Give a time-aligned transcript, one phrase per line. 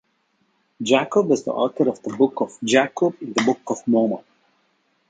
[0.81, 4.23] Jacob is the author of the Book of Jacob in the Book of Mormon.